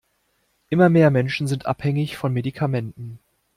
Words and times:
Immer 0.69 0.89
mehr 0.89 1.11
Menschen 1.11 1.45
sind 1.45 1.67
abhängig 1.67 2.17
von 2.17 2.33
Medikamenten. 2.33 3.19